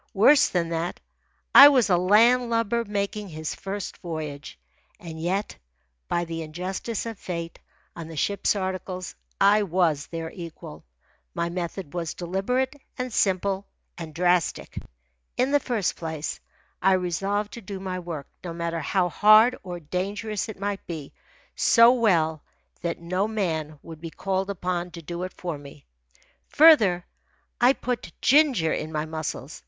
[0.15, 0.99] Worse than that,
[1.53, 4.57] I was a land lubber making his first voyage.
[4.99, 5.57] And yet,
[6.07, 7.59] by the injustice of fate,
[7.95, 10.85] on the ship's articles I was their equal.
[11.35, 14.79] My method was deliberate, and simple, and drastic.
[15.37, 16.39] In the first place,
[16.81, 21.13] I resolved to do my work, no matter how hard or dangerous it might be,
[21.55, 22.41] so well
[22.81, 25.85] that no man would be called upon to do it for me.
[26.47, 27.05] Further,
[27.61, 29.59] I put ginger in my muscles.